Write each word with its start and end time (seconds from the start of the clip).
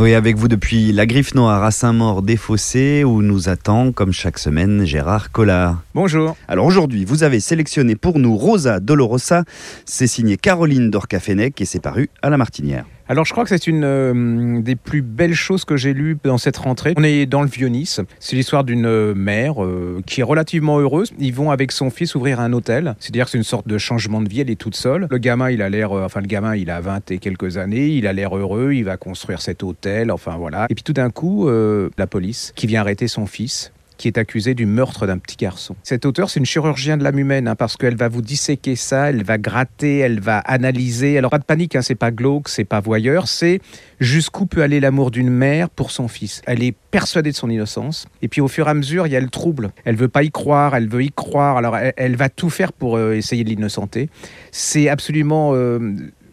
Oui, 0.00 0.14
avec 0.14 0.36
vous 0.36 0.46
depuis 0.46 0.92
la 0.92 1.06
Griffe 1.06 1.34
Noire 1.34 1.64
à 1.64 1.72
Saint-Maur 1.72 2.22
des 2.22 2.36
Fossés 2.36 3.02
où 3.02 3.20
nous 3.20 3.48
attend, 3.48 3.90
comme 3.90 4.12
chaque 4.12 4.38
semaine, 4.38 4.84
Gérard 4.84 5.32
Collard. 5.32 5.82
Bonjour. 5.92 6.36
Alors 6.46 6.66
aujourd'hui, 6.66 7.04
vous 7.04 7.24
avez 7.24 7.40
sélectionné 7.40 7.96
pour 7.96 8.20
nous 8.20 8.36
Rosa 8.36 8.78
Dolorosa. 8.78 9.42
C'est 9.86 10.06
signé 10.06 10.36
Caroline 10.36 10.88
Dorcafenec 10.90 11.60
et 11.60 11.64
c'est 11.64 11.80
paru 11.80 12.10
à 12.22 12.30
la 12.30 12.36
Martinière. 12.36 12.84
Alors 13.10 13.24
je 13.24 13.32
crois 13.32 13.44
que 13.44 13.48
c'est 13.48 13.66
une 13.66 13.84
euh, 13.84 14.60
des 14.60 14.76
plus 14.76 15.00
belles 15.00 15.34
choses 15.34 15.64
que 15.64 15.78
j'ai 15.78 15.94
lues 15.94 16.18
dans 16.24 16.36
cette 16.36 16.58
rentrée. 16.58 16.92
On 16.98 17.02
est 17.02 17.24
dans 17.24 17.40
le 17.40 17.48
Vieux-Nice. 17.48 18.02
C'est 18.20 18.36
l'histoire 18.36 18.64
d'une 18.64 18.84
euh, 18.84 19.14
mère 19.14 19.64
euh, 19.64 20.02
qui 20.04 20.20
est 20.20 20.24
relativement 20.24 20.78
heureuse. 20.78 21.14
Ils 21.18 21.32
vont 21.32 21.50
avec 21.50 21.72
son 21.72 21.88
fils 21.88 22.14
ouvrir 22.14 22.38
un 22.38 22.52
hôtel. 22.52 22.96
C'est-à-dire 23.00 23.24
que 23.24 23.30
c'est 23.30 23.38
une 23.38 23.44
sorte 23.44 23.66
de 23.66 23.78
changement 23.78 24.20
de 24.20 24.28
vie. 24.28 24.42
Elle 24.42 24.50
est 24.50 24.60
toute 24.60 24.76
seule. 24.76 25.06
Le 25.10 25.16
gamin, 25.16 25.50
il 25.50 25.62
a 25.62 25.70
l'air, 25.70 25.92
enfin 25.92 26.20
le 26.20 26.26
gamin, 26.26 26.54
il 26.54 26.68
a 26.68 26.82
20 26.82 27.10
et 27.12 27.18
quelques 27.18 27.56
années. 27.56 27.86
Il 27.86 28.06
a 28.06 28.12
l'air 28.12 28.36
heureux. 28.36 28.72
Il 28.74 28.84
va 28.84 28.98
construire 28.98 29.40
cet 29.40 29.62
hôtel. 29.62 30.10
Enfin 30.10 30.36
voilà. 30.36 30.66
Et 30.68 30.74
puis 30.74 30.84
tout 30.84 30.92
d'un 30.92 31.08
coup, 31.08 31.48
la 31.48 32.06
police 32.06 32.52
qui 32.56 32.66
vient 32.66 32.82
arrêter 32.82 33.08
son 33.08 33.24
fils 33.24 33.72
qui 33.98 34.08
est 34.08 34.16
accusée 34.16 34.54
du 34.54 34.64
meurtre 34.64 35.06
d'un 35.06 35.18
petit 35.18 35.36
garçon. 35.36 35.76
Cette 35.82 36.06
auteur, 36.06 36.30
c'est 36.30 36.40
une 36.40 36.46
chirurgien 36.46 36.96
de 36.96 37.04
l'âme 37.04 37.18
humaine, 37.18 37.48
hein, 37.48 37.56
parce 37.56 37.76
qu'elle 37.76 37.96
va 37.96 38.08
vous 38.08 38.22
disséquer 38.22 38.76
ça, 38.76 39.10
elle 39.10 39.24
va 39.24 39.36
gratter, 39.36 39.98
elle 39.98 40.20
va 40.20 40.38
analyser. 40.38 41.18
Alors 41.18 41.30
pas 41.30 41.38
de 41.38 41.44
panique, 41.44 41.76
hein, 41.76 41.82
c'est 41.82 41.94
pas 41.96 42.10
glauque, 42.10 42.48
c'est 42.48 42.64
pas 42.64 42.80
voyeur, 42.80 43.28
c'est 43.28 43.60
jusqu'où 44.00 44.46
peut 44.46 44.62
aller 44.62 44.80
l'amour 44.80 45.10
d'une 45.10 45.30
mère 45.30 45.68
pour 45.68 45.90
son 45.90 46.08
fils. 46.08 46.40
Elle 46.46 46.62
est 46.62 46.74
persuadée 46.90 47.32
de 47.32 47.36
son 47.36 47.50
innocence, 47.50 48.06
et 48.22 48.28
puis 48.28 48.40
au 48.40 48.48
fur 48.48 48.68
et 48.68 48.70
à 48.70 48.74
mesure, 48.74 49.06
il 49.06 49.12
y 49.12 49.16
a 49.16 49.20
le 49.20 49.28
trouble. 49.28 49.72
Elle 49.84 49.96
veut 49.96 50.08
pas 50.08 50.22
y 50.22 50.30
croire, 50.30 50.74
elle 50.76 50.88
veut 50.88 51.02
y 51.02 51.10
croire, 51.10 51.56
alors 51.56 51.76
elle, 51.76 52.16
va 52.16 52.28
tout 52.28 52.50
faire 52.50 52.72
pour 52.72 52.96
euh, 52.96 53.12
essayer 53.12 53.44
de 53.44 53.50
l'innocenter. 53.50 54.08
C'est 54.52 54.88
absolument 54.88 55.50
euh, 55.54 55.78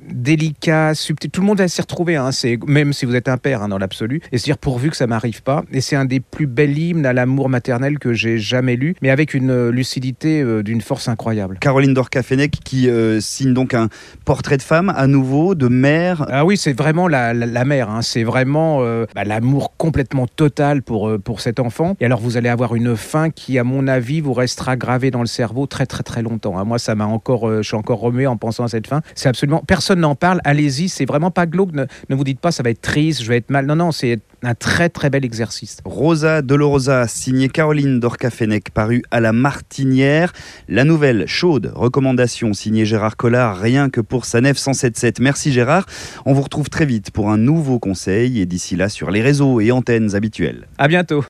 délicat, 0.10 0.94
subtil. 0.94 1.30
Tout 1.30 1.42
le 1.42 1.48
monde 1.48 1.58
va 1.58 1.68
s'y 1.68 1.82
retrouver, 1.82 2.16
hein. 2.16 2.30
même 2.68 2.94
si 2.94 3.06
vous 3.06 3.16
êtes 3.16 3.28
un 3.28 3.38
père 3.38 3.64
hein, 3.64 3.68
dans 3.68 3.78
l'absolu. 3.78 4.22
Et 4.32 4.38
se 4.38 4.44
dire 4.44 4.58
pourvu 4.58 4.90
que 4.90 4.98
ça 4.98 5.08
m'arrive 5.08 5.44
pas. 5.44 5.64
Et 5.72 5.82
c'est 5.82 5.96
un 5.96 6.06
des 6.06 6.20
plus 6.20 6.48
bels 6.48 6.78
hymnes 6.78 7.06
à 7.06 7.14
l'amour 7.14 7.50
maternel 7.50 8.00
que 8.00 8.14
j'ai 8.14 8.38
jamais 8.38 8.76
lu, 8.76 8.96
mais 9.02 9.10
avec 9.10 9.34
une 9.34 9.52
euh, 9.52 9.72
lucidité 9.72 10.42
euh, 10.42 10.64
d'une 10.64 10.82
force 10.82 11.08
incroyable. 11.08 11.58
Caroline 11.60 11.94
Dorcafenec 11.94 12.52
qui 12.64 12.90
euh, 12.90 13.20
signe 13.20 13.54
donc 13.54 13.74
un 13.74 13.90
portrait 14.26 14.58
de 14.58 14.62
femme 14.62 14.94
à 14.96 15.08
nouveau, 15.08 15.56
de 15.56 15.68
mère. 15.68 16.26
Ah 16.30 16.46
oui, 16.46 16.58
c'est 16.58 16.74
vraiment 16.74 17.08
la, 17.08 17.34
la, 17.34 17.66
mère. 17.66 17.90
Hein. 17.90 18.02
C'est 18.02 18.24
vraiment 18.24 18.80
bah, 19.16 19.24
l'amour 19.24 19.76
complètement 19.78 20.28
total 20.28 20.82
pour, 20.82 21.12
pour 21.24 21.42
cet 21.42 21.60
enfant. 21.60 21.96
Et 22.00 22.06
alors 22.06 22.20
vous 22.20 22.38
allez 22.38 22.50
avoir 22.50 22.76
une 22.76 22.96
fin 22.96 23.30
qui, 23.30 23.58
à 23.58 23.64
mon 23.64 23.88
avis, 23.88 24.22
vous 24.22 24.34
restera 24.34 24.76
gravée 24.76 25.12
dans 25.12 25.22
le 25.22 25.28
cerveau 25.28 25.66
très 25.66 25.86
très 25.86 26.04
très 26.04 26.22
longtemps. 26.22 26.64
Moi, 26.66 26.80
ça 26.80 26.96
m'a 26.96 27.06
encore, 27.06 27.62
je 27.62 27.68
suis 27.68 27.76
encore 27.76 28.00
remué 28.00 28.28
en 28.28 28.38
pensant 28.38 28.64
à 28.64 28.68
cette 28.68 28.88
fin. 28.88 29.02
C'est 29.16 29.30
absolument 29.30 29.64
personne 29.66 29.95
n'en 29.96 30.16
parle, 30.16 30.42
allez-y, 30.44 30.90
c'est 30.90 31.06
vraiment 31.06 31.32
pas 31.32 31.46
glauque. 31.46 31.72
Ne, 31.74 31.86
vous 32.10 32.24
dites 32.24 32.40
pas 32.40 32.52
ça 32.52 32.64
va 32.64 32.70
être 32.70 32.82
triste, 32.82 33.24
je 33.24 33.30
vais 33.30 33.38
être 33.38 33.50
mal. 33.50 33.66
Non, 33.66 33.76
non, 33.76 33.92
c'est 33.92 34.20
un 34.44 34.54
très 34.54 34.90
très 34.90 35.10
bel 35.10 35.26
exercice. 35.26 35.78
Rosa 35.86 36.42
Dolorosa, 36.42 37.08
signée 37.08 37.50
Caroline 37.50 38.00
Dorcafenec, 38.00 38.70
paru 38.72 39.04
à 39.12 39.20
la 39.20 39.34
Martinière. 39.34 40.34
La 40.68 40.84
nouvelle 40.84 41.28
chaude 41.28 41.72
recommandation 41.76 42.54
signée 42.54 42.86
Gérard 42.86 43.18
Collard, 43.18 43.60
rien 43.60 43.90
que 43.90 44.02
pour 44.02 44.26
sa 44.26 44.42
nef 44.42 44.58
177. 44.58 45.20
Merci 45.20 45.52
Gérard. 45.52 45.86
On 46.26 46.34
vous 46.34 46.42
retrouve 46.42 46.70
très 46.70 46.86
vite 46.86 47.12
pour 47.12 47.30
un 47.30 47.38
nouveau 47.38 47.80
conseil 47.80 48.40
et 48.40 48.46
d'ici 48.46 48.76
là 48.76 48.90
sur 48.90 49.12
les 49.12 49.22
réseaux 49.22 49.60
et 49.60 49.72
antennes 49.72 50.16
habituels. 50.16 50.68
À 50.78 50.88
bientôt. 50.88 51.24